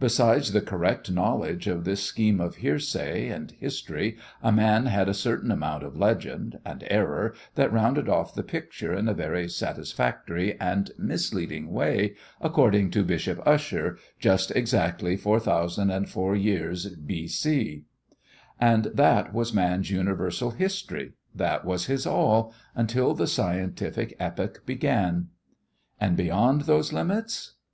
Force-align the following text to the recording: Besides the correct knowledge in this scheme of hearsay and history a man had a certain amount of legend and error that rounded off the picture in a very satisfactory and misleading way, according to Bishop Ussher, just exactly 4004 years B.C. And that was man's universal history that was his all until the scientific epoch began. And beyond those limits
Besides 0.00 0.50
the 0.50 0.60
correct 0.60 1.08
knowledge 1.12 1.68
in 1.68 1.84
this 1.84 2.02
scheme 2.02 2.40
of 2.40 2.56
hearsay 2.56 3.28
and 3.28 3.52
history 3.52 4.16
a 4.42 4.50
man 4.50 4.86
had 4.86 5.08
a 5.08 5.14
certain 5.14 5.52
amount 5.52 5.84
of 5.84 5.96
legend 5.96 6.58
and 6.64 6.82
error 6.90 7.32
that 7.54 7.72
rounded 7.72 8.08
off 8.08 8.34
the 8.34 8.42
picture 8.42 8.92
in 8.92 9.06
a 9.06 9.14
very 9.14 9.48
satisfactory 9.48 10.58
and 10.60 10.90
misleading 10.98 11.70
way, 11.70 12.16
according 12.40 12.90
to 12.90 13.04
Bishop 13.04 13.40
Ussher, 13.46 13.98
just 14.18 14.50
exactly 14.56 15.16
4004 15.16 16.34
years 16.34 16.86
B.C. 16.96 17.84
And 18.60 18.86
that 18.86 19.32
was 19.32 19.54
man's 19.54 19.92
universal 19.92 20.50
history 20.50 21.12
that 21.36 21.64
was 21.64 21.86
his 21.86 22.04
all 22.04 22.52
until 22.74 23.14
the 23.14 23.28
scientific 23.28 24.16
epoch 24.18 24.66
began. 24.66 25.28
And 26.00 26.16
beyond 26.16 26.62
those 26.62 26.92
limits 26.92 27.52